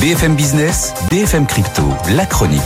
BFM 0.00 0.36
Business, 0.36 0.94
BFM 1.10 1.44
Crypto, 1.44 1.82
la 2.14 2.24
chronique. 2.24 2.62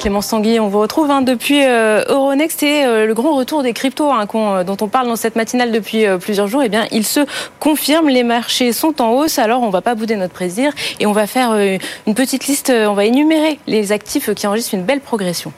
Clémence 0.00 0.26
Tanguy, 0.26 0.58
on 0.58 0.66
vous 0.66 0.80
retrouve 0.80 1.12
hein, 1.12 1.22
depuis 1.22 1.64
euh, 1.64 2.02
Euronext 2.08 2.64
et 2.64 2.84
euh, 2.84 3.06
le 3.06 3.14
grand 3.14 3.36
retour 3.36 3.62
des 3.62 3.72
cryptos 3.72 4.10
hein, 4.10 4.26
dont 4.64 4.76
on 4.80 4.88
parle 4.88 5.06
dans 5.06 5.14
cette 5.14 5.36
matinale 5.36 5.70
depuis 5.70 6.04
euh, 6.04 6.18
plusieurs 6.18 6.48
jours. 6.48 6.64
Eh 6.64 6.68
bien, 6.68 6.88
il 6.90 7.06
se 7.06 7.20
confirme, 7.60 8.08
les 8.08 8.24
marchés 8.24 8.72
sont 8.72 9.00
en 9.00 9.12
hausse. 9.12 9.38
Alors, 9.38 9.62
on 9.62 9.70
va 9.70 9.80
pas 9.80 9.94
bouder 9.94 10.16
notre 10.16 10.34
plaisir 10.34 10.72
et 10.98 11.06
on 11.06 11.12
va 11.12 11.28
faire 11.28 11.54
une 11.54 12.14
petite 12.14 12.48
liste. 12.48 12.70
On 12.70 12.94
va 12.94 13.04
énumérer 13.04 13.60
les 13.68 13.92
actifs 13.92 14.34
qui 14.34 14.48
enregistrent 14.48 14.74
une 14.74 14.84
belle 14.84 15.00
progression. 15.00 15.52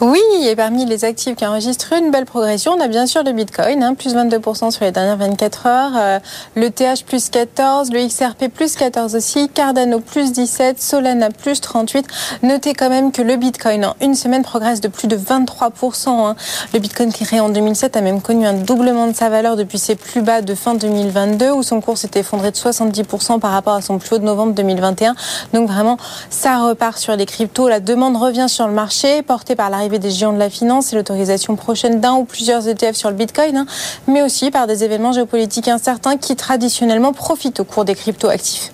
Oui, 0.00 0.20
et 0.42 0.54
parmi 0.54 0.84
les 0.84 1.04
actifs 1.04 1.34
qui 1.34 1.44
enregistrent 1.44 1.92
une 1.92 2.12
belle 2.12 2.24
progression, 2.24 2.74
on 2.78 2.80
a 2.80 2.86
bien 2.86 3.08
sûr 3.08 3.24
le 3.24 3.32
Bitcoin, 3.32 3.82
hein, 3.82 3.94
plus 3.94 4.14
22% 4.14 4.70
sur 4.70 4.84
les 4.84 4.92
dernières 4.92 5.16
24 5.16 5.66
heures, 5.66 5.90
euh, 5.96 6.18
le 6.54 6.70
TH 6.70 7.04
plus 7.04 7.30
14, 7.30 7.90
le 7.90 8.06
XRP 8.06 8.46
plus 8.46 8.76
14 8.76 9.16
aussi, 9.16 9.48
Cardano 9.48 9.98
plus 9.98 10.30
17, 10.30 10.80
Solana 10.80 11.30
plus 11.30 11.60
38. 11.60 12.06
Notez 12.44 12.74
quand 12.74 12.90
même 12.90 13.10
que 13.10 13.22
le 13.22 13.34
Bitcoin 13.34 13.86
en 13.86 13.96
une 14.00 14.14
semaine 14.14 14.44
progresse 14.44 14.80
de 14.80 14.86
plus 14.86 15.08
de 15.08 15.16
23%. 15.16 16.10
Hein. 16.10 16.36
Le 16.72 16.78
Bitcoin 16.78 17.12
créé 17.12 17.40
en 17.40 17.48
2007 17.48 17.96
a 17.96 18.00
même 18.00 18.22
connu 18.22 18.46
un 18.46 18.52
doublement 18.52 19.08
de 19.08 19.16
sa 19.16 19.28
valeur 19.30 19.56
depuis 19.56 19.78
ses 19.78 19.96
plus 19.96 20.22
bas 20.22 20.42
de 20.42 20.54
fin 20.54 20.76
2022 20.76 21.50
où 21.50 21.64
son 21.64 21.80
cours 21.80 21.98
s'est 21.98 22.12
effondré 22.14 22.52
de 22.52 22.56
70% 22.56 23.40
par 23.40 23.50
rapport 23.50 23.74
à 23.74 23.82
son 23.82 23.98
plus 23.98 24.14
haut 24.14 24.18
de 24.20 24.24
novembre 24.24 24.54
2021. 24.54 25.16
Donc 25.54 25.68
vraiment, 25.68 25.96
ça 26.30 26.58
repart 26.58 26.98
sur 26.98 27.16
les 27.16 27.26
cryptos. 27.26 27.68
La 27.68 27.80
demande 27.80 28.16
revient 28.16 28.48
sur 28.48 28.68
le 28.68 28.72
marché 28.72 29.22
portée 29.22 29.56
par 29.56 29.70
l'arrivée 29.70 29.87
des 29.96 30.10
géants 30.10 30.34
de 30.34 30.38
la 30.38 30.50
finance 30.50 30.92
et 30.92 30.96
l'autorisation 30.96 31.56
prochaine 31.56 32.00
d'un 32.00 32.16
ou 32.16 32.24
plusieurs 32.24 32.68
ETF 32.68 32.94
sur 32.94 33.08
le 33.08 33.16
Bitcoin, 33.16 33.56
hein, 33.56 33.66
mais 34.06 34.20
aussi 34.20 34.50
par 34.50 34.66
des 34.66 34.84
événements 34.84 35.12
géopolitiques 35.12 35.68
incertains 35.68 36.18
qui 36.18 36.36
traditionnellement 36.36 37.14
profitent 37.14 37.60
au 37.60 37.64
cours 37.64 37.86
des 37.86 37.94
crypto-actifs. 37.94 38.72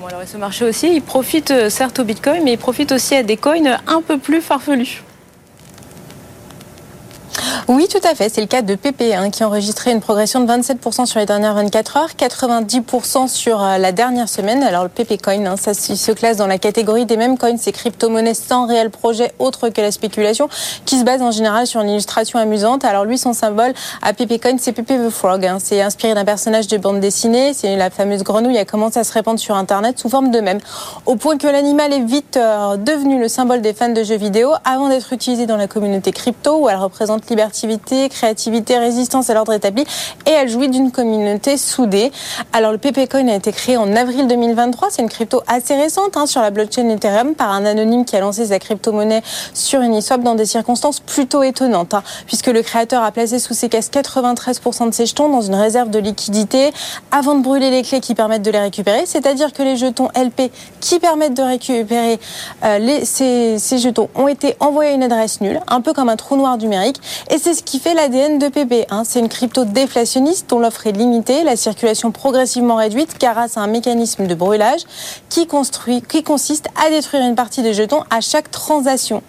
Bon 0.00 0.06
alors 0.06 0.22
ce 0.26 0.36
marché 0.36 0.64
aussi, 0.64 0.88
il 0.92 1.02
profite 1.02 1.52
euh, 1.52 1.70
certes 1.70 2.00
au 2.00 2.04
Bitcoin, 2.04 2.42
mais 2.42 2.54
il 2.54 2.58
profite 2.58 2.90
aussi 2.90 3.14
à 3.14 3.22
des 3.22 3.36
coins 3.36 3.78
un 3.86 4.02
peu 4.02 4.18
plus 4.18 4.40
farfelus. 4.40 5.02
Oui, 7.70 7.86
tout 7.86 8.00
à 8.02 8.14
fait. 8.14 8.30
C'est 8.30 8.40
le 8.40 8.46
cas 8.46 8.62
de 8.62 8.74
PP 8.76 9.12
hein, 9.14 9.28
qui 9.28 9.42
a 9.42 9.46
enregistré 9.46 9.90
une 9.90 10.00
progression 10.00 10.40
de 10.40 10.50
27% 10.50 11.04
sur 11.04 11.20
les 11.20 11.26
dernières 11.26 11.52
24 11.52 11.96
heures, 11.98 12.08
90% 12.18 13.28
sur 13.28 13.62
euh, 13.62 13.76
la 13.76 13.92
dernière 13.92 14.30
semaine. 14.30 14.62
Alors 14.62 14.84
le 14.84 14.88
PP 14.88 15.20
Coin, 15.20 15.44
hein, 15.44 15.56
ça 15.58 15.74
se 15.74 16.12
classe 16.12 16.38
dans 16.38 16.46
la 16.46 16.56
catégorie 16.56 17.04
des 17.04 17.18
mêmes 17.18 17.36
coins, 17.36 17.58
ces 17.58 17.72
crypto-monnaies 17.72 18.32
sans 18.32 18.66
réel 18.66 18.88
projet 18.88 19.32
autre 19.38 19.68
que 19.68 19.82
la 19.82 19.92
spéculation, 19.92 20.48
qui 20.86 20.98
se 20.98 21.04
base 21.04 21.20
en 21.20 21.30
général 21.30 21.66
sur 21.66 21.82
une 21.82 21.90
illustration 21.90 22.38
amusante. 22.38 22.86
Alors 22.86 23.04
lui, 23.04 23.18
son 23.18 23.34
symbole 23.34 23.74
à 24.00 24.14
PP 24.14 24.40
Coin, 24.40 24.56
c'est 24.58 24.72
PP 24.72 25.06
the 25.06 25.10
Frog. 25.10 25.44
Hein. 25.44 25.58
C'est 25.62 25.82
inspiré 25.82 26.14
d'un 26.14 26.24
personnage 26.24 26.68
de 26.68 26.78
bande 26.78 27.00
dessinée. 27.00 27.52
C'est 27.52 27.76
la 27.76 27.90
fameuse 27.90 28.22
grenouille 28.22 28.56
a 28.56 28.64
commencé 28.64 28.98
à 28.98 29.04
se 29.04 29.12
répandre 29.12 29.38
sur 29.38 29.56
Internet 29.56 29.98
sous 29.98 30.08
forme 30.08 30.30
de 30.30 30.40
même. 30.40 30.58
Au 31.04 31.16
point 31.16 31.36
que 31.36 31.46
l'animal 31.46 31.92
est 31.92 32.00
vite 32.00 32.38
euh, 32.38 32.78
devenu 32.78 33.20
le 33.20 33.28
symbole 33.28 33.60
des 33.60 33.74
fans 33.74 33.90
de 33.90 34.02
jeux 34.02 34.16
vidéo 34.16 34.52
avant 34.64 34.88
d'être 34.88 35.12
utilisé 35.12 35.44
dans 35.44 35.58
la 35.58 35.66
communauté 35.66 36.12
crypto 36.12 36.60
où 36.60 36.70
elle 36.70 36.76
représente 36.76 37.28
liberté, 37.28 37.57
créativité, 38.08 38.78
résistance 38.78 39.30
à 39.30 39.34
l'ordre 39.34 39.52
établi 39.52 39.84
et 40.26 40.30
elle 40.30 40.48
jouit 40.48 40.68
d'une 40.68 40.90
communauté 40.90 41.56
soudée. 41.56 42.12
Alors 42.52 42.72
le 42.72 42.78
Coin 43.06 43.28
a 43.28 43.34
été 43.34 43.52
créé 43.52 43.76
en 43.76 43.94
avril 43.96 44.26
2023, 44.26 44.88
c'est 44.90 45.02
une 45.02 45.08
crypto 45.08 45.42
assez 45.46 45.74
récente 45.74 46.16
hein, 46.16 46.26
sur 46.26 46.40
la 46.40 46.50
blockchain 46.50 46.88
Ethereum 46.88 47.34
par 47.34 47.50
un 47.52 47.64
anonyme 47.64 48.04
qui 48.04 48.16
a 48.16 48.20
lancé 48.20 48.46
sa 48.46 48.58
crypto-monnaie 48.58 49.22
sur 49.54 49.80
Uniswap 49.80 50.22
dans 50.22 50.34
des 50.34 50.46
circonstances 50.46 51.00
plutôt 51.00 51.42
étonnantes, 51.42 51.94
hein, 51.94 52.02
puisque 52.26 52.48
le 52.48 52.62
créateur 52.62 53.02
a 53.02 53.12
placé 53.12 53.38
sous 53.38 53.54
ses 53.54 53.68
caisses 53.68 53.90
93% 53.90 54.88
de 54.88 54.94
ses 54.94 55.06
jetons 55.06 55.28
dans 55.28 55.40
une 55.40 55.54
réserve 55.54 55.90
de 55.90 55.98
liquidité 55.98 56.72
avant 57.10 57.34
de 57.34 57.42
brûler 57.42 57.70
les 57.70 57.82
clés 57.82 58.00
qui 58.00 58.14
permettent 58.14 58.42
de 58.42 58.50
les 58.50 58.60
récupérer, 58.60 59.06
c'est-à-dire 59.06 59.52
que 59.52 59.62
les 59.62 59.76
jetons 59.76 60.08
LP 60.14 60.50
qui 60.80 60.98
permettent 60.98 61.34
de 61.34 61.42
récupérer 61.42 62.18
euh, 62.64 63.00
ces, 63.04 63.78
jetons 63.78 64.08
ont 64.14 64.28
été 64.28 64.56
envoyés 64.60 64.92
à 64.92 64.94
une 64.94 65.02
adresse 65.02 65.40
nulle, 65.40 65.60
un 65.68 65.80
peu 65.80 65.92
comme 65.92 66.08
un 66.08 66.16
trou 66.16 66.36
noir 66.36 66.56
numérique, 66.58 67.00
ce 67.54 67.62
qui 67.62 67.78
fait 67.78 67.94
l'ADN 67.94 68.38
de 68.38 68.48
PP. 68.48 68.86
Hein. 68.90 69.02
C'est 69.04 69.20
une 69.20 69.28
crypto 69.28 69.64
déflationniste 69.64 70.48
dont 70.50 70.58
l'offre 70.58 70.86
est 70.86 70.92
limitée, 70.92 71.44
la 71.44 71.56
circulation 71.56 72.10
progressivement 72.10 72.76
réduite 72.76 73.16
grâce 73.20 73.56
à 73.56 73.60
un 73.60 73.66
mécanisme 73.66 74.26
de 74.26 74.34
brûlage 74.34 74.80
qui, 75.28 75.46
construit, 75.46 76.02
qui 76.02 76.22
consiste 76.22 76.68
à 76.84 76.90
détruire 76.90 77.24
une 77.24 77.34
partie 77.34 77.62
des 77.62 77.74
jetons 77.74 78.02
à 78.10 78.20
chaque 78.20 78.50
transaction. 78.50 79.22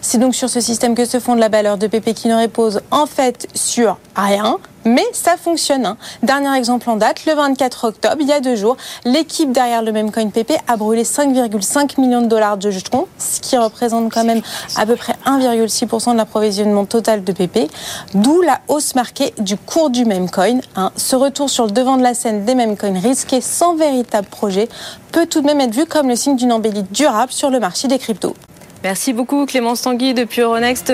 C'est 0.00 0.18
donc 0.18 0.34
sur 0.34 0.50
ce 0.50 0.60
système 0.60 0.94
que 0.94 1.04
se 1.04 1.20
fonde 1.20 1.38
la 1.38 1.48
valeur 1.48 1.78
de 1.78 1.86
PP 1.86 2.14
qui 2.14 2.28
ne 2.28 2.40
repose 2.40 2.80
en 2.90 3.06
fait 3.06 3.48
sur 3.54 3.98
rien, 4.16 4.58
mais 4.84 5.04
ça 5.12 5.36
fonctionne. 5.36 5.86
Hein. 5.86 5.96
Dernier 6.22 6.56
exemple 6.56 6.88
en 6.90 6.96
date, 6.96 7.24
le 7.26 7.34
24 7.34 7.88
octobre, 7.88 8.16
il 8.20 8.26
y 8.26 8.32
a 8.32 8.40
deux 8.40 8.56
jours, 8.56 8.76
l'équipe 9.04 9.52
derrière 9.52 9.82
le 9.82 9.92
même 9.92 10.10
coin 10.10 10.28
PP 10.28 10.52
a 10.68 10.76
brûlé 10.76 11.04
5,5 11.04 12.00
millions 12.00 12.22
de 12.22 12.26
dollars 12.26 12.56
de 12.56 12.70
jetons, 12.70 13.06
ce 13.18 13.40
qui 13.40 13.56
représente 13.56 14.12
quand 14.12 14.24
même 14.24 14.42
à 14.76 14.86
peu 14.86 14.96
près 14.96 15.14
1,6% 15.26 16.12
de 16.12 16.16
l'approvisionnement 16.16 16.84
total 16.84 17.24
de 17.24 17.32
PP, 17.32 17.70
d'où 18.14 18.42
la 18.42 18.60
hausse 18.68 18.94
marquée 18.94 19.34
du 19.38 19.56
cours 19.56 19.90
du 19.90 20.04
même 20.04 20.30
coin. 20.30 20.58
Hein. 20.76 20.90
Ce 20.96 21.16
retour 21.16 21.50
sur 21.50 21.66
le 21.66 21.72
devant 21.72 21.96
de 21.96 22.02
la 22.02 22.14
scène 22.14 22.44
des 22.44 22.54
mêmes 22.54 22.76
coins 22.76 22.98
risqués 22.98 23.40
sans 23.40 23.74
véritable 23.74 24.28
projet 24.28 24.68
peut 25.12 25.26
tout 25.26 25.40
de 25.40 25.46
même 25.46 25.60
être 25.60 25.74
vu 25.74 25.86
comme 25.86 26.08
le 26.08 26.16
signe 26.16 26.36
d'une 26.36 26.52
embellie 26.52 26.84
durable 26.90 27.32
sur 27.32 27.50
le 27.50 27.60
marché 27.60 27.88
des 27.88 27.98
cryptos. 27.98 28.34
Merci 28.82 29.12
beaucoup 29.12 29.46
Clémence 29.46 29.82
Tanguy 29.82 30.12
depuis 30.12 30.40
Euronext. 30.40 30.90